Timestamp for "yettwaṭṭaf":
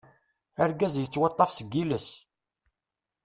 0.99-1.49